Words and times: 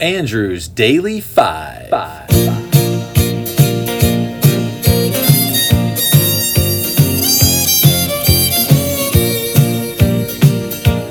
Andrew's 0.00 0.68
Daily 0.68 1.20
Five. 1.20 1.88
Five. 1.88 2.28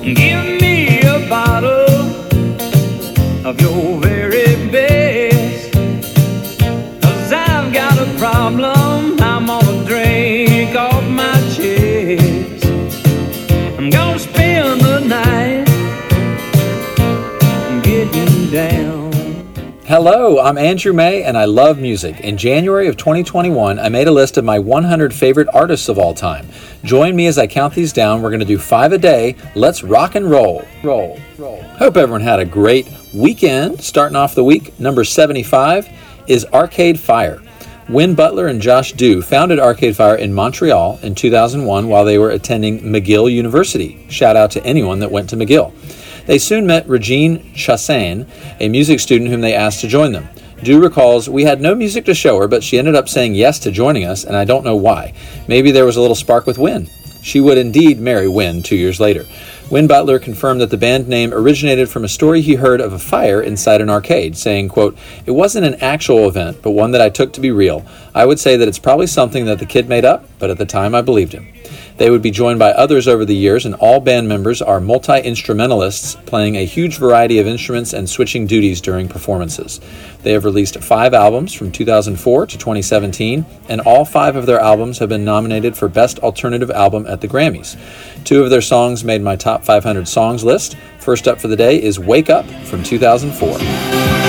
Give 0.02 0.62
me 0.62 1.02
a 1.02 1.28
bottle 1.28 1.90
of 3.46 3.60
your 3.60 3.97
Hello, 19.88 20.38
I'm 20.38 20.58
Andrew 20.58 20.92
May 20.92 21.24
and 21.24 21.38
I 21.38 21.46
love 21.46 21.80
music. 21.80 22.20
In 22.20 22.36
January 22.36 22.90
of 22.90 22.98
2021, 22.98 23.80
I 23.80 23.88
made 23.88 24.10
a 24.10 24.12
list 24.12 24.36
of 24.36 24.44
my 24.44 24.60
100 24.60 25.14
favorite 25.14 25.48
artists 25.54 25.88
of 25.88 25.98
all 25.98 26.14
time. 26.14 26.46
Join 26.84 27.16
me 27.16 27.26
as 27.28 27.38
I 27.38 27.48
count 27.48 27.74
these 27.74 27.94
down. 27.94 28.22
We're 28.22 28.32
going 28.32 28.42
to 28.42 28.46
do 28.46 28.58
five 28.58 28.92
a 28.92 28.98
day. 28.98 29.38
Let's 29.56 29.84
rock 29.84 30.16
and 30.16 30.30
roll. 30.30 30.66
Roll. 30.84 31.18
Roll. 31.38 31.62
Hope 31.62 31.96
everyone 31.96 32.20
had 32.20 32.42
a 32.42 32.46
great 32.46 32.86
weekend. 33.16 33.82
Starting 33.82 34.18
off 34.18 34.36
the 34.36 34.44
week, 34.44 34.78
number 34.78 35.06
75 35.06 35.88
is 36.28 36.46
Arcade 36.48 37.00
Fire. 37.00 37.42
Win 37.88 38.14
Butler 38.14 38.48
and 38.48 38.62
Josh 38.62 38.94
Deu 38.94 39.24
founded 39.24 39.58
Arcade 39.58 39.96
Fire 39.96 40.18
in 40.18 40.34
Montreal 40.34 41.00
in 41.02 41.16
2001 41.16 41.88
while 41.88 42.04
they 42.04 42.18
were 42.18 42.32
attending 42.32 42.82
McGill 42.82 43.32
University. 43.32 44.06
Shout 44.10 44.36
out 44.36 44.52
to 44.52 44.66
anyone 44.66 45.00
that 45.00 45.12
went 45.12 45.30
to 45.30 45.38
McGill. 45.38 45.72
They 46.28 46.38
soon 46.38 46.68
met 46.68 46.88
Regine 46.88 47.40
Chassagne, 47.56 48.28
a 48.60 48.68
music 48.70 49.00
student 49.00 49.32
whom 49.32 49.42
they 49.42 49.54
asked 49.54 49.82
to 49.82 49.88
join 49.88 50.12
them. 50.12 50.28
Deu 50.58 50.82
recalls, 50.82 51.30
We 51.30 51.44
had 51.44 51.62
no 51.62 51.74
music 51.74 52.04
to 52.06 52.14
show 52.14 52.38
her, 52.40 52.48
but 52.48 52.64
she 52.64 52.78
ended 52.78 52.96
up 52.96 53.08
saying 53.08 53.36
yes 53.36 53.60
to 53.60 53.72
joining 53.72 54.04
us, 54.04 54.26
and 54.26 54.36
I 54.36 54.44
don't 54.44 54.66
know 54.66 54.76
why. 54.76 55.14
Maybe 55.48 55.72
there 55.72 55.86
was 55.86 55.96
a 55.96 56.02
little 56.02 56.16
spark 56.16 56.46
with 56.46 56.58
Win. 56.58 56.90
She 57.24 57.40
would 57.40 57.58
indeed 57.58 58.00
marry 58.00 58.28
Win 58.28 58.62
two 58.62 58.76
years 58.76 59.00
later. 59.00 59.26
Win 59.70 59.88
Butler 59.88 60.20
confirmed 60.20 60.62
that 60.62 60.70
the 60.70 60.78
band 60.78 61.08
name 61.08 61.34
originated 61.34 61.90
from 61.90 62.04
a 62.04 62.10
story 62.10 62.42
he 62.42 62.56
heard 62.56 62.82
of 62.82 62.94
a 62.94 63.00
fire 63.00 63.42
inside 63.42 63.82
an 63.82 63.90
arcade, 63.90 64.36
saying, 64.38 64.70
quote, 64.70 64.98
It 65.26 65.32
wasn't 65.32 65.66
an 65.66 65.76
actual 65.76 66.28
event, 66.28 66.62
but 66.62 66.72
one 66.72 66.92
that 66.92 67.02
I 67.02 67.10
took 67.10 67.34
to 67.34 67.42
be 67.42 67.52
real. 67.52 67.86
I 68.16 68.26
would 68.26 68.40
say 68.40 68.58
that 68.58 68.68
it's 68.68 68.80
probably 68.80 69.08
something 69.08 69.46
that 69.46 69.60
the 69.60 69.66
kid 69.66 69.88
made 69.88 70.06
up, 70.06 70.28
but 70.40 70.50
at 70.50 70.58
the 70.58 70.66
time 70.66 70.94
I 70.94 71.02
believed 71.02 71.34
him. 71.34 71.48
They 71.98 72.12
would 72.12 72.22
be 72.22 72.32
joined 72.32 72.60
by 72.60 72.72
others 72.72 73.08
over 73.08 73.26
the 73.26 73.36
years, 73.36 73.66
and 73.66 73.74
all 73.76 74.00
band 74.00 74.28
members 74.28 74.62
are 74.62 74.80
multi 74.80 75.20
instrumentalists, 75.20 76.16
playing 76.26 76.56
a 76.56 76.66
huge 76.66 76.98
variety 76.98 77.40
of 77.40 77.48
instruments 77.48 77.94
and 77.94 78.08
switching 78.08 78.46
duties 78.46 78.82
during 78.82 79.08
performances. 79.08 79.82
They 80.22 80.34
have 80.34 80.46
released 80.46 80.80
five 80.84 81.14
albums 81.14 81.54
from 81.54 81.72
2004 81.72 82.46
to 82.48 82.58
2017, 82.58 83.46
and 83.68 83.82
all 83.82 84.06
five 84.06 84.36
of 84.36 84.46
their 84.46 84.60
albums 84.60 85.00
have 85.00 85.10
been 85.10 85.26
nominated 85.26 85.76
for 85.76 85.88
Best 85.88 86.20
Alternative 86.20 86.70
Album 86.70 87.08
at 87.08 87.22
the 87.22 87.28
Grammys. 87.28 87.76
Two 88.24 88.44
of 88.44 88.52
their 88.52 88.62
songs 88.62 89.04
made 89.04 89.22
my 89.22 89.36
top 89.36 89.64
500 89.64 90.08
songs 90.08 90.44
list. 90.44 90.78
First 91.00 91.28
up 91.28 91.42
for 91.42 91.48
the 91.48 91.56
day 91.56 91.82
is 91.82 92.00
Wake 92.00 92.30
Up 92.30 92.46
from 92.66 92.84
2004. 92.84 94.27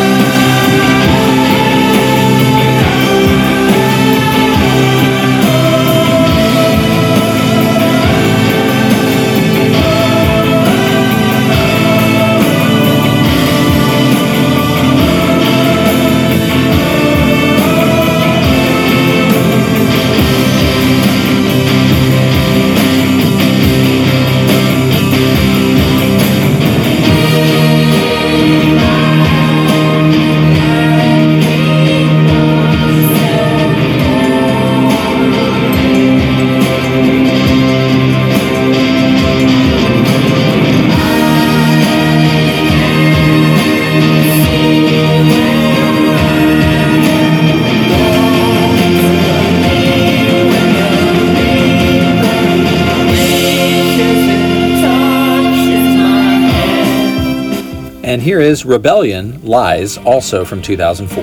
And 58.18 58.24
here 58.24 58.40
is 58.40 58.64
Rebellion 58.64 59.40
Lies, 59.44 59.96
also 59.96 60.44
from 60.44 60.60
2004. 60.60 61.22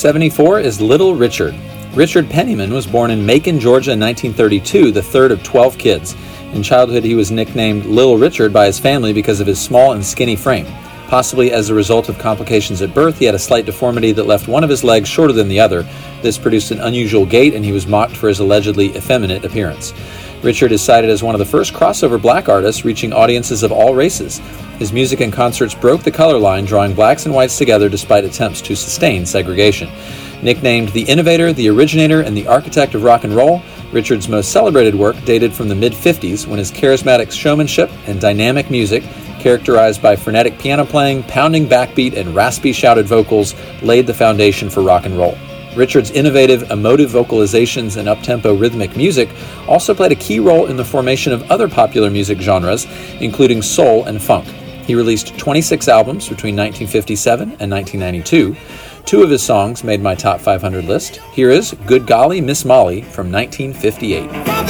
74 0.00 0.60
is 0.60 0.80
Little 0.80 1.14
Richard. 1.14 1.54
Richard 1.92 2.30
Penniman 2.30 2.72
was 2.72 2.86
born 2.86 3.10
in 3.10 3.26
Macon, 3.26 3.60
Georgia 3.60 3.92
in 3.92 4.00
1932, 4.00 4.92
the 4.92 5.02
third 5.02 5.30
of 5.30 5.42
12 5.42 5.76
kids. 5.76 6.16
In 6.54 6.62
childhood, 6.62 7.04
he 7.04 7.14
was 7.14 7.30
nicknamed 7.30 7.84
Little 7.84 8.16
Richard 8.16 8.50
by 8.50 8.64
his 8.64 8.78
family 8.78 9.12
because 9.12 9.40
of 9.40 9.46
his 9.46 9.60
small 9.60 9.92
and 9.92 10.02
skinny 10.02 10.36
frame. 10.36 10.64
Possibly 11.08 11.52
as 11.52 11.68
a 11.68 11.74
result 11.74 12.08
of 12.08 12.18
complications 12.18 12.80
at 12.80 12.94
birth, 12.94 13.18
he 13.18 13.26
had 13.26 13.34
a 13.34 13.38
slight 13.38 13.66
deformity 13.66 14.10
that 14.12 14.26
left 14.26 14.48
one 14.48 14.64
of 14.64 14.70
his 14.70 14.82
legs 14.82 15.06
shorter 15.06 15.34
than 15.34 15.48
the 15.48 15.60
other. 15.60 15.86
This 16.22 16.38
produced 16.38 16.70
an 16.70 16.80
unusual 16.80 17.26
gait, 17.26 17.52
and 17.52 17.62
he 17.62 17.72
was 17.72 17.86
mocked 17.86 18.16
for 18.16 18.28
his 18.28 18.40
allegedly 18.40 18.96
effeminate 18.96 19.44
appearance. 19.44 19.92
Richard 20.42 20.72
is 20.72 20.80
cited 20.80 21.10
as 21.10 21.22
one 21.22 21.34
of 21.34 21.38
the 21.38 21.44
first 21.44 21.74
crossover 21.74 22.20
black 22.20 22.48
artists 22.48 22.84
reaching 22.84 23.12
audiences 23.12 23.62
of 23.62 23.72
all 23.72 23.94
races. 23.94 24.38
His 24.78 24.90
music 24.90 25.20
and 25.20 25.30
concerts 25.30 25.74
broke 25.74 26.02
the 26.02 26.10
color 26.10 26.38
line, 26.38 26.64
drawing 26.64 26.94
blacks 26.94 27.26
and 27.26 27.34
whites 27.34 27.58
together 27.58 27.90
despite 27.90 28.24
attempts 28.24 28.62
to 28.62 28.74
sustain 28.74 29.26
segregation. 29.26 29.90
Nicknamed 30.42 30.88
the 30.90 31.02
innovator, 31.02 31.52
the 31.52 31.68
originator, 31.68 32.22
and 32.22 32.34
the 32.34 32.46
architect 32.46 32.94
of 32.94 33.02
rock 33.02 33.24
and 33.24 33.36
roll, 33.36 33.60
Richard's 33.92 34.28
most 34.28 34.50
celebrated 34.50 34.94
work 34.94 35.22
dated 35.26 35.52
from 35.52 35.68
the 35.68 35.74
mid 35.74 35.92
50s 35.92 36.46
when 36.46 36.58
his 36.58 36.72
charismatic 36.72 37.30
showmanship 37.30 37.90
and 38.06 38.18
dynamic 38.18 38.70
music, 38.70 39.02
characterized 39.40 40.00
by 40.00 40.16
frenetic 40.16 40.58
piano 40.58 40.86
playing, 40.86 41.22
pounding 41.24 41.66
backbeat, 41.66 42.16
and 42.16 42.34
raspy 42.34 42.72
shouted 42.72 43.06
vocals, 43.06 43.54
laid 43.82 44.06
the 44.06 44.14
foundation 44.14 44.70
for 44.70 44.82
rock 44.82 45.04
and 45.04 45.18
roll. 45.18 45.36
Richard's 45.76 46.10
innovative, 46.10 46.70
emotive 46.70 47.10
vocalizations 47.10 47.96
and 47.96 48.08
uptempo 48.08 48.60
rhythmic 48.60 48.96
music 48.96 49.30
also 49.68 49.94
played 49.94 50.12
a 50.12 50.16
key 50.16 50.40
role 50.40 50.66
in 50.66 50.76
the 50.76 50.84
formation 50.84 51.32
of 51.32 51.50
other 51.50 51.68
popular 51.68 52.10
music 52.10 52.40
genres, 52.40 52.86
including 53.20 53.62
soul 53.62 54.04
and 54.04 54.20
funk. 54.20 54.46
He 54.84 54.94
released 54.94 55.38
26 55.38 55.88
albums 55.88 56.28
between 56.28 56.56
1957 56.56 57.42
and 57.60 57.70
1992. 57.70 58.56
Two 59.04 59.22
of 59.22 59.30
his 59.30 59.42
songs 59.42 59.84
made 59.84 60.02
my 60.02 60.14
top 60.14 60.40
500 60.40 60.84
list. 60.84 61.16
Here 61.32 61.50
is 61.50 61.74
Good 61.86 62.06
Golly 62.06 62.40
Miss 62.40 62.64
Molly 62.64 63.02
from 63.02 63.30
1958. 63.30 64.30
From 64.30 64.60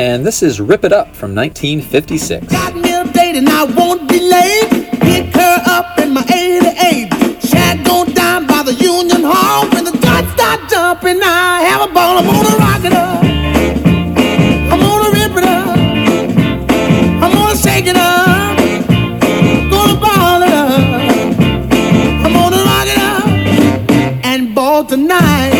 and 0.00 0.24
this 0.24 0.42
is 0.42 0.62
Rip 0.62 0.84
It 0.84 0.94
Up 0.94 1.14
from 1.14 1.34
1956. 1.34 2.46
Got 2.46 2.74
me 2.74 2.90
a 2.90 3.04
date 3.12 3.36
and 3.36 3.46
I 3.46 3.64
won't 3.64 4.08
be 4.08 4.18
late. 4.18 4.70
Pick 4.98 5.34
her 5.34 5.62
up 5.66 5.98
in 5.98 6.14
my 6.14 6.24
88. 6.24 7.12
Shag 7.44 7.84
down 8.14 8.46
by 8.46 8.62
the 8.62 8.72
Union 8.80 9.22
Hall. 9.22 9.68
When 9.68 9.84
the 9.84 9.92
start 10.32 10.70
jumping, 10.70 11.20
I 11.22 11.60
have 11.68 11.90
a 11.90 11.92
ball. 11.92 12.16
I'm 12.16 12.24
gonna 12.24 12.56
rock 12.64 12.82
it 12.82 12.94
up. 12.94 13.22
I'm 14.72 14.80
gonna 14.80 15.10
rip 15.18 15.36
it 15.36 15.44
up. 15.44 15.76
I'm 17.22 17.32
gonna 17.34 17.56
shake 17.56 17.86
it 17.86 17.96
up. 17.96 18.56
Gonna 19.70 20.00
ball 20.00 20.40
it 20.40 20.52
up. 20.64 20.80
I'm 22.24 22.32
gonna 22.32 22.62
rock 22.70 22.88
it 22.94 22.98
up 22.98 24.24
and 24.24 24.54
ball 24.54 24.82
tonight. 24.82 25.59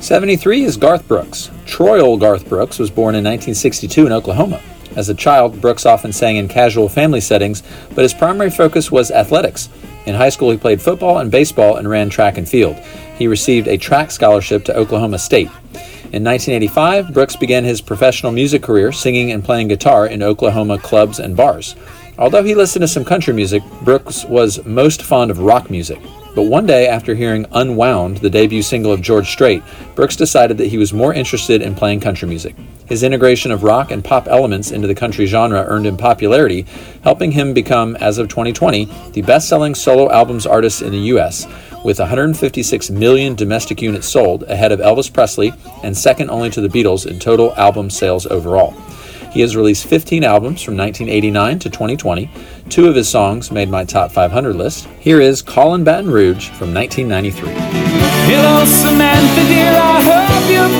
73 0.00 0.62
is 0.62 0.76
Garth 0.76 1.08
Brooks. 1.08 1.50
Troyal 1.66 2.20
Garth 2.20 2.48
Brooks 2.48 2.78
was 2.78 2.88
born 2.88 3.16
in 3.16 3.24
1962 3.24 4.06
in 4.06 4.12
Oklahoma. 4.12 4.60
As 4.94 5.08
a 5.08 5.14
child, 5.14 5.60
Brooks 5.60 5.86
often 5.86 6.12
sang 6.12 6.36
in 6.36 6.46
casual 6.46 6.88
family 6.88 7.20
settings, 7.20 7.64
but 7.96 8.02
his 8.02 8.14
primary 8.14 8.50
focus 8.50 8.92
was 8.92 9.10
athletics. 9.10 9.68
In 10.06 10.14
high 10.14 10.28
school, 10.28 10.52
he 10.52 10.56
played 10.56 10.80
football 10.80 11.18
and 11.18 11.32
baseball 11.32 11.76
and 11.76 11.90
ran 11.90 12.10
track 12.10 12.38
and 12.38 12.48
field. 12.48 12.76
He 13.18 13.26
received 13.26 13.66
a 13.66 13.76
track 13.76 14.12
scholarship 14.12 14.64
to 14.66 14.76
Oklahoma 14.76 15.18
State. 15.18 15.48
In 16.12 16.22
1985, 16.22 17.12
Brooks 17.12 17.34
began 17.34 17.64
his 17.64 17.80
professional 17.80 18.30
music 18.30 18.62
career 18.62 18.92
singing 18.92 19.32
and 19.32 19.44
playing 19.44 19.66
guitar 19.66 20.06
in 20.06 20.22
Oklahoma 20.22 20.78
clubs 20.78 21.18
and 21.18 21.36
bars. 21.36 21.74
Although 22.18 22.44
he 22.44 22.54
listened 22.54 22.82
to 22.82 22.88
some 22.88 23.04
country 23.04 23.34
music, 23.34 23.64
Brooks 23.82 24.24
was 24.24 24.64
most 24.64 25.02
fond 25.02 25.32
of 25.32 25.40
rock 25.40 25.70
music. 25.70 26.00
But 26.38 26.44
one 26.44 26.66
day, 26.66 26.86
after 26.86 27.16
hearing 27.16 27.46
Unwound, 27.50 28.18
the 28.18 28.30
debut 28.30 28.62
single 28.62 28.92
of 28.92 29.02
George 29.02 29.28
Strait, 29.28 29.60
Brooks 29.96 30.14
decided 30.14 30.56
that 30.58 30.68
he 30.68 30.78
was 30.78 30.92
more 30.92 31.12
interested 31.12 31.60
in 31.62 31.74
playing 31.74 31.98
country 31.98 32.28
music. 32.28 32.54
His 32.86 33.02
integration 33.02 33.50
of 33.50 33.64
rock 33.64 33.90
and 33.90 34.04
pop 34.04 34.28
elements 34.28 34.70
into 34.70 34.86
the 34.86 34.94
country 34.94 35.26
genre 35.26 35.64
earned 35.66 35.88
him 35.88 35.96
popularity, 35.96 36.64
helping 37.02 37.32
him 37.32 37.54
become, 37.54 37.96
as 37.96 38.18
of 38.18 38.28
2020, 38.28 38.84
the 39.14 39.22
best 39.22 39.48
selling 39.48 39.74
solo 39.74 40.12
albums 40.12 40.46
artist 40.46 40.80
in 40.80 40.92
the 40.92 41.10
U.S., 41.10 41.44
with 41.84 41.98
156 41.98 42.88
million 42.90 43.34
domestic 43.34 43.82
units 43.82 44.06
sold, 44.06 44.44
ahead 44.44 44.70
of 44.70 44.78
Elvis 44.78 45.12
Presley 45.12 45.52
and 45.82 45.98
second 45.98 46.30
only 46.30 46.50
to 46.50 46.60
the 46.60 46.68
Beatles 46.68 47.04
in 47.04 47.18
total 47.18 47.52
album 47.56 47.90
sales 47.90 48.26
overall. 48.26 48.74
He 49.30 49.40
has 49.40 49.56
released 49.56 49.86
15 49.86 50.24
albums 50.24 50.62
from 50.62 50.76
1989 50.76 51.58
to 51.60 51.70
2020. 51.70 52.30
Two 52.68 52.88
of 52.88 52.94
his 52.94 53.08
songs 53.08 53.50
made 53.50 53.68
my 53.68 53.84
top 53.84 54.10
500 54.10 54.56
list. 54.56 54.86
Here 55.00 55.20
is 55.20 55.42
Callin' 55.42 55.84
Baton 55.84 56.10
Rouge 56.10 56.48
from 56.50 56.72
1993. 56.72 57.52
Hello, 58.30 58.64
Samantha, 58.64 59.44
dear. 59.48 59.72
I 59.74 60.02
hope 60.02 60.50
you're 60.50 60.77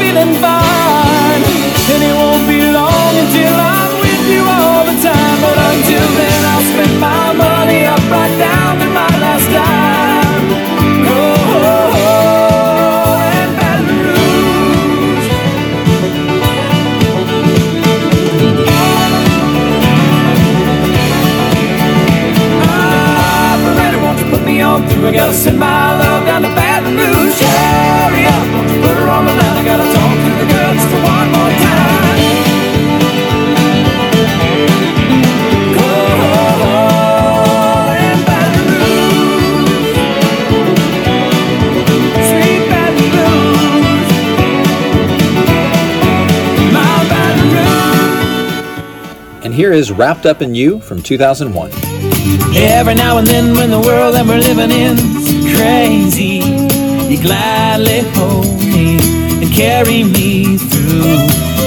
here 49.69 49.76
is 49.76 49.93
Wrapped 49.93 50.25
Up 50.25 50.41
in 50.41 50.55
You 50.55 50.81
from 50.81 51.03
2001. 51.03 51.70
Every 52.56 52.94
now 52.94 53.19
and 53.19 53.26
then, 53.26 53.55
when 53.55 53.69
the 53.69 53.79
world 53.79 54.15
that 54.15 54.25
we're 54.25 54.38
living 54.38 54.70
in 54.70 54.97
is 54.97 55.56
crazy, 55.56 56.40
you 57.12 57.21
gladly 57.21 58.00
hold 58.16 58.59
me 58.64 58.97
and 59.43 59.52
carry 59.52 60.04
me 60.04 60.57
through. 60.57 61.21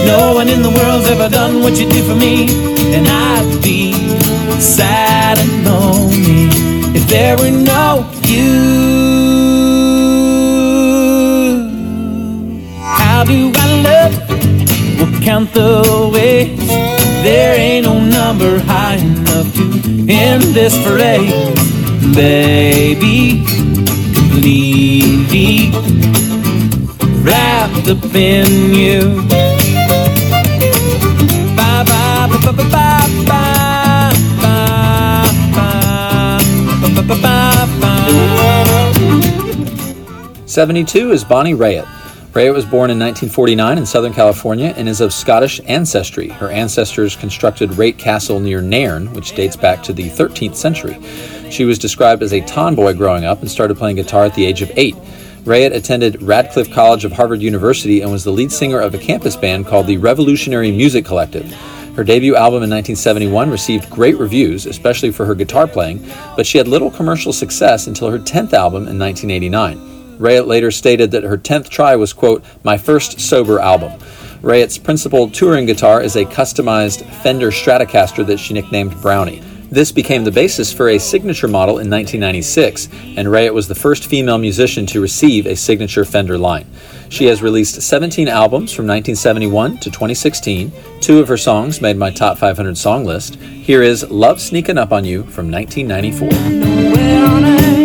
No 0.08 0.34
one 0.34 0.50
in 0.50 0.64
the 0.64 0.72
world's 0.72 1.08
ever 1.12 1.30
done 1.30 1.62
what 1.62 1.80
you 1.80 1.88
do 1.88 2.02
for 2.02 2.16
me, 2.16 2.48
and 2.96 3.08
I'd 3.08 3.62
be 3.62 3.94
sad 4.60 5.38
and 5.38 5.64
lonely 5.64 6.50
if 6.98 7.08
there 7.08 7.38
were 7.38 7.52
no 7.52 8.10
you. 8.26 8.58
How 12.82 13.24
do 13.24 13.52
I 13.54 13.68
love? 13.88 14.14
We'll 14.98 15.22
count 15.22 15.54
the 15.54 16.10
ways. 16.12 17.01
There 17.24 17.54
ain't 17.60 17.86
no 17.86 18.00
number 18.00 18.60
high 18.60 18.96
enough 18.96 19.54
to 19.56 19.62
end 20.10 20.44
this 20.56 20.76
phrase. 20.86 21.32
Baby, 22.16 23.44
completely 24.14 25.72
wrapped 27.24 27.88
up 27.88 28.04
in 28.16 28.74
you. 28.74 29.22
Bye 31.56 31.84
bye 31.86 32.28
bye 32.28 32.52
bye 32.52 32.64
bye 32.74 33.04
bye 33.28 34.12
bye 35.54 35.72
bye 36.82 37.04
bye 37.08 37.68
bye. 37.80 38.02
72 40.48 41.12
is 41.12 41.24
Bonnie 41.24 41.54
Raitt. 41.54 41.86
Raitt 42.34 42.54
was 42.54 42.64
born 42.64 42.90
in 42.90 42.98
1949 42.98 43.78
in 43.78 43.86
Southern 43.86 44.14
California 44.14 44.74
and 44.78 44.88
is 44.88 45.02
of 45.02 45.12
Scottish 45.12 45.60
ancestry. 45.66 46.30
Her 46.30 46.50
ancestors 46.50 47.18
constructed 47.18 47.72
Raitt 47.72 47.98
Castle 47.98 48.40
near 48.40 48.62
Nairn, 48.62 49.14
which 49.14 49.36
dates 49.36 49.58
back 49.58 49.84
to 49.84 49.92
the 49.92 50.10
13th 50.10 50.56
century. 50.56 50.98
She 51.52 51.66
was 51.66 51.78
described 51.78 52.24
as 52.24 52.32
a 52.32 52.40
tomboy 52.46 52.94
growing 52.94 53.26
up 53.26 53.42
and 53.42 53.52
started 53.52 53.78
playing 53.78 53.98
guitar 53.98 54.24
at 54.24 54.34
the 54.34 54.46
age 54.46 54.62
of 54.62 54.72
eight. 54.78 54.96
Raitt 55.44 55.76
attended 55.76 56.22
Radcliffe 56.22 56.72
College 56.72 57.04
of 57.04 57.12
Harvard 57.12 57.42
University 57.42 58.00
and 58.00 58.10
was 58.10 58.24
the 58.24 58.32
lead 58.32 58.54
singer 58.54 58.80
of 58.80 58.96
a 58.96 58.98
campus 58.98 59.36
band 59.36 59.68
called 59.68 59.88
the 59.88 59.98
Revolutionary 59.98 60.72
Music 60.72 61.04
Collective. 61.04 61.52
Her 61.98 62.06
debut 62.06 62.38
album 62.38 62.64
in 62.64 62.70
1971 62.70 63.50
received 63.50 63.90
great 63.90 64.18
reviews, 64.18 64.68
especially 64.68 65.12
for 65.12 65.26
her 65.26 65.36
guitar 65.36 65.68
playing, 65.68 66.10
but 66.38 66.46
she 66.46 66.58
had 66.58 66.70
little 66.70 66.92
commercial 66.92 67.34
success 67.34 67.88
until 67.88 68.10
her 68.10 68.20
10th 68.20 68.54
album 68.54 68.88
in 68.88 68.98
1989. 68.98 69.91
Raitt 70.20 70.48
later 70.48 70.72
stated 70.72 71.12
that 71.12 71.24
her 71.24 71.38
10th 71.38 71.70
try 71.70 71.96
was, 71.96 72.14
quote, 72.14 72.44
my 72.64 72.78
first 72.78 73.20
sober 73.20 73.60
album. 73.60 74.00
Raitt's 74.42 74.78
principal 74.78 75.30
touring 75.30 75.66
guitar 75.66 76.02
is 76.02 76.16
a 76.16 76.26
customized 76.26 77.06
Fender 77.22 77.52
Stratocaster 77.52 78.26
that 78.26 78.40
she 78.40 78.54
nicknamed 78.54 79.00
Brownie. 79.02 79.44
This 79.72 79.92
became 79.94 80.26
the 80.26 80.32
basis 80.32 80.74
for 80.74 80.90
a 80.90 81.00
signature 81.00 81.48
model 81.48 81.76
in 81.76 81.90
1996, 81.90 82.90
and 83.16 83.30
Raitt 83.30 83.54
was 83.54 83.70
the 83.70 83.76
first 83.76 84.06
female 84.06 84.38
musician 84.38 84.86
to 84.88 85.00
receive 85.00 85.46
a 85.46 85.56
signature 85.56 86.04
Fender 86.04 86.38
line. 86.38 86.68
She 87.08 87.24
has 87.26 87.42
released 87.42 87.82
17 87.82 88.28
albums 88.28 88.74
from 88.74 88.86
1971 88.86 89.78
to 89.78 89.90
2016. 89.90 90.74
Two 91.00 91.20
of 91.20 91.30
her 91.30 91.38
songs 91.38 91.80
made 91.80 91.96
my 91.96 92.12
top 92.12 92.38
500 92.38 92.78
song 92.78 93.06
list. 93.06 93.36
Here 93.36 93.82
is 93.82 94.10
Love 94.10 94.42
Sneaking 94.42 94.78
Up 94.78 94.92
on 94.92 95.06
You 95.06 95.24
from 95.24 95.50
1994. 95.50 97.81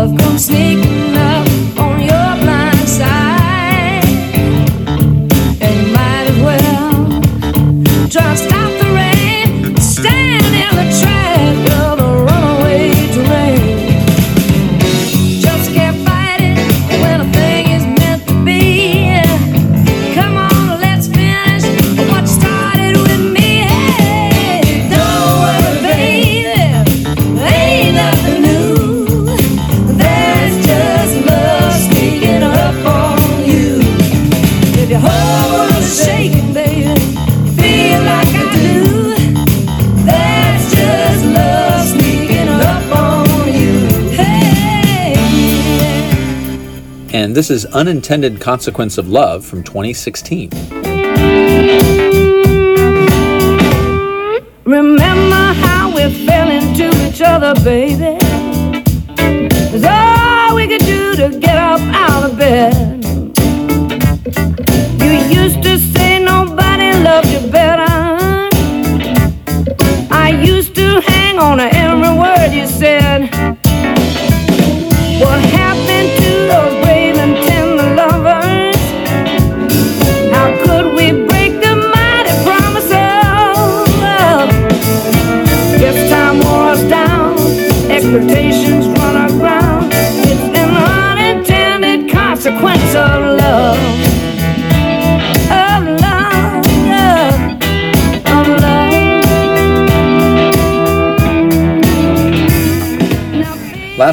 Love 0.00 0.16
comes 0.16 0.46
sneaking 0.46 0.89
And 47.30 47.36
this 47.36 47.48
is 47.48 47.64
Unintended 47.66 48.40
Consequence 48.40 48.98
of 48.98 49.08
Love 49.08 49.44
from 49.44 49.62
2016. 49.62 50.50
Remember 54.64 55.52
how 55.62 55.94
we 55.94 56.26
fell 56.26 56.50
into 56.50 56.90
each 57.06 57.20
other, 57.20 57.54
baby. 57.62 58.18
It's 59.72 59.84
all 59.84 60.56
we 60.56 60.66
could 60.66 60.80
do 60.80 61.14
to 61.14 61.38
get 61.38 61.56
up 61.56 61.80
out 61.94 62.28
of 62.28 62.36
bed. 62.36 63.04
You 65.00 65.12
used 65.32 65.62
to 65.62 65.78
say 65.78 66.18
nobody 66.24 66.98
loved 66.98 67.28
you 67.28 67.48
better. 67.48 67.92
I 70.10 70.36
used 70.44 70.74
to 70.74 71.00
hang 71.00 71.38
on 71.38 71.58
to 71.58 71.72
every 71.72 72.12
word 72.18 72.52
you 72.52 72.66
said. 72.66 73.59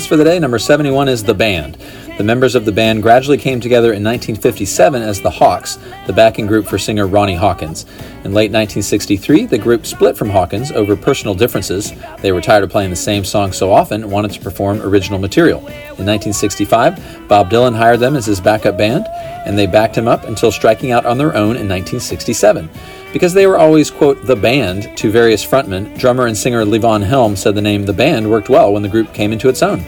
For 0.07 0.15
the 0.15 0.23
day, 0.23 0.39
number 0.39 0.57
71 0.57 1.09
is 1.09 1.23
The 1.23 1.33
Band. 1.33 1.77
The 2.17 2.23
members 2.23 2.55
of 2.55 2.65
the 2.65 2.71
band 2.71 3.03
gradually 3.03 3.37
came 3.37 3.59
together 3.59 3.89
in 3.89 4.03
1957 4.03 5.01
as 5.03 5.21
the 5.21 5.29
Hawks, 5.29 5.77
the 6.07 6.13
backing 6.13 6.47
group 6.47 6.65
for 6.65 6.79
singer 6.79 7.05
Ronnie 7.05 7.35
Hawkins. 7.35 7.83
In 8.23 8.33
late 8.33 8.51
1963, 8.51 9.45
the 9.45 9.57
group 9.57 9.85
split 9.85 10.17
from 10.17 10.29
Hawkins 10.29 10.71
over 10.71 10.95
personal 10.95 11.35
differences. 11.35 11.93
They 12.21 12.31
were 12.31 12.41
tired 12.41 12.63
of 12.63 12.71
playing 12.71 12.89
the 12.89 12.95
same 12.95 13.23
song 13.23 13.51
so 13.51 13.71
often 13.71 14.01
and 14.01 14.11
wanted 14.11 14.31
to 14.31 14.39
perform 14.39 14.81
original 14.81 15.19
material. 15.19 15.59
In 15.59 16.05
1965, 16.05 17.27
Bob 17.27 17.51
Dylan 17.51 17.75
hired 17.75 17.99
them 17.99 18.15
as 18.15 18.25
his 18.25 18.41
backup 18.41 18.77
band, 18.77 19.05
and 19.45 19.55
they 19.57 19.67
backed 19.67 19.97
him 19.97 20.07
up 20.07 20.23
until 20.23 20.51
striking 20.51 20.91
out 20.91 21.05
on 21.05 21.19
their 21.19 21.35
own 21.35 21.55
in 21.55 21.69
1967. 21.69 22.69
Because 23.13 23.33
they 23.33 23.45
were 23.45 23.57
always, 23.57 23.91
quote, 23.91 24.25
the 24.25 24.35
band 24.35 24.97
to 24.97 25.11
various 25.11 25.45
frontmen, 25.45 25.97
drummer 25.99 26.25
and 26.25 26.37
singer 26.37 26.65
Levon 26.65 27.03
Helm 27.03 27.35
said 27.35 27.53
the 27.53 27.61
name 27.61 27.85
The 27.85 27.93
Band 27.93 28.29
worked 28.29 28.49
well 28.49 28.73
when 28.73 28.81
the 28.81 28.89
group 28.89 29.13
came 29.13 29.31
into 29.31 29.49
its 29.49 29.61
own. 29.61 29.83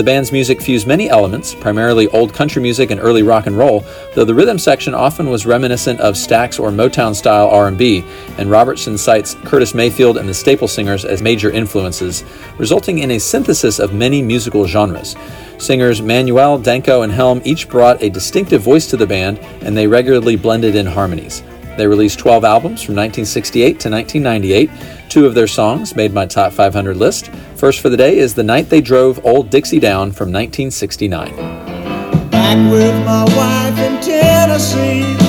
The 0.00 0.04
band's 0.04 0.32
music 0.32 0.62
fused 0.62 0.86
many 0.86 1.10
elements, 1.10 1.54
primarily 1.54 2.08
old 2.08 2.32
country 2.32 2.62
music 2.62 2.90
and 2.90 2.98
early 2.98 3.22
rock 3.22 3.46
and 3.46 3.58
roll, 3.58 3.84
though 4.14 4.24
the 4.24 4.34
rhythm 4.34 4.58
section 4.58 4.94
often 4.94 5.28
was 5.28 5.44
reminiscent 5.44 6.00
of 6.00 6.14
Stax 6.14 6.58
or 6.58 6.70
Motown 6.70 7.14
style 7.14 7.48
R&B, 7.48 8.02
and 8.38 8.50
Robertson 8.50 8.96
cites 8.96 9.34
Curtis 9.44 9.74
Mayfield 9.74 10.16
and 10.16 10.26
the 10.26 10.32
Staple 10.32 10.68
Singers 10.68 11.04
as 11.04 11.20
major 11.20 11.50
influences, 11.50 12.24
resulting 12.56 13.00
in 13.00 13.10
a 13.10 13.20
synthesis 13.20 13.78
of 13.78 13.92
many 13.92 14.22
musical 14.22 14.66
genres. 14.66 15.16
Singers 15.58 16.00
Manuel, 16.00 16.58
Danko, 16.58 17.02
and 17.02 17.12
Helm 17.12 17.42
each 17.44 17.68
brought 17.68 18.02
a 18.02 18.08
distinctive 18.08 18.62
voice 18.62 18.86
to 18.86 18.96
the 18.96 19.06
band, 19.06 19.38
and 19.60 19.76
they 19.76 19.86
regularly 19.86 20.34
blended 20.34 20.76
in 20.76 20.86
harmonies. 20.86 21.42
They 21.80 21.86
released 21.86 22.18
12 22.18 22.44
albums 22.44 22.82
from 22.82 22.94
1968 22.94 23.80
to 23.80 23.90
1998. 23.90 24.70
Two 25.08 25.24
of 25.24 25.32
their 25.32 25.46
songs 25.46 25.96
made 25.96 26.12
my 26.12 26.26
top 26.26 26.52
500 26.52 26.94
list. 26.94 27.28
First 27.56 27.80
for 27.80 27.88
the 27.88 27.96
day 27.96 28.18
is 28.18 28.34
The 28.34 28.42
Night 28.42 28.68
They 28.68 28.82
Drove 28.82 29.24
Old 29.24 29.48
Dixie 29.48 29.80
Down 29.80 30.12
from 30.12 30.30
1969. 30.30 31.34
back 32.30 32.70
with 32.70 32.94
my 33.06 33.24
wife 33.24 33.78
in 33.78 33.98
Tennessee 34.02 35.19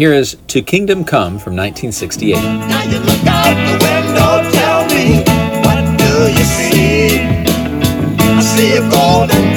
here 0.00 0.14
is 0.14 0.38
To 0.46 0.62
Kingdom 0.62 1.04
Come 1.04 1.32
from 1.38 1.54
1968. 1.56 2.32
Now 2.32 2.84
you 2.84 3.00
look 3.00 3.22
out 3.26 3.52
the 3.68 3.76
window, 3.84 4.50
tell 4.50 4.86
me, 4.88 5.20
what 5.60 5.76
do 5.98 6.32
you 6.32 6.42
see? 6.42 7.20
I 8.18 8.40
see 8.40 8.78
a 8.78 8.88
golden 8.88 9.49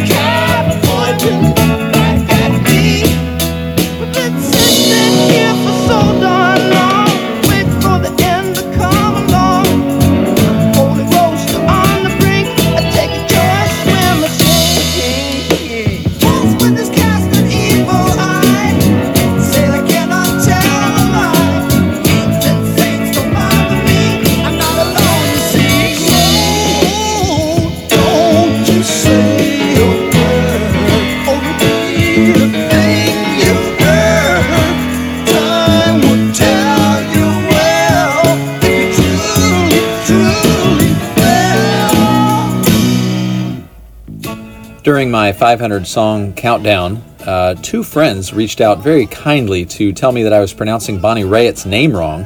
my 45.13 45.31
500 45.31 45.85
song 45.85 46.33
countdown, 46.33 46.99
uh, 47.27 47.53
two 47.61 47.83
friends 47.83 48.33
reached 48.33 48.59
out 48.59 48.79
very 48.79 49.05
kindly 49.05 49.63
to 49.63 49.93
tell 49.93 50.11
me 50.11 50.23
that 50.23 50.33
I 50.33 50.39
was 50.39 50.53
pronouncing 50.53 50.97
Bonnie 50.97 51.23
Raitt's 51.23 51.67
name 51.67 51.95
wrong. 51.95 52.25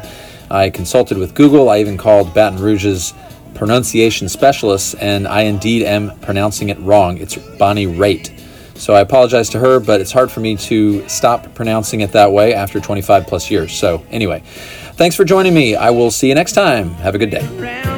I 0.50 0.70
consulted 0.70 1.18
with 1.18 1.34
Google, 1.36 1.68
I 1.68 1.80
even 1.80 1.98
called 1.98 2.34
Baton 2.34 2.62
Rouge's 2.62 3.14
pronunciation 3.56 4.30
specialists, 4.30 4.94
and 4.94 5.28
I 5.28 5.42
indeed 5.42 5.84
am 5.84 6.18
pronouncing 6.20 6.70
it 6.70 6.80
wrong. 6.80 7.18
It's 7.18 7.36
Bonnie 7.36 7.88
Raitt. 7.88 8.32
So 8.76 8.94
I 8.94 9.02
apologize 9.02 9.50
to 9.50 9.60
her, 9.60 9.82
but 9.82 10.00
it's 10.00 10.14
hard 10.14 10.32
for 10.32 10.40
me 10.40 10.56
to 10.56 11.06
stop 11.10 11.54
pronouncing 11.56 12.00
it 12.00 12.14
that 12.14 12.32
way 12.32 12.54
after 12.54 12.80
25 12.80 13.28
plus 13.28 13.52
years. 13.52 13.78
So, 13.78 14.06
anyway, 14.12 14.44
thanks 14.94 15.18
for 15.18 15.26
joining 15.26 15.54
me. 15.54 15.76
I 15.76 15.90
will 15.90 16.10
see 16.10 16.30
you 16.30 16.36
next 16.36 16.54
time. 16.54 16.92
Have 16.92 17.16
a 17.16 17.18
good 17.18 17.32
day. 17.32 17.97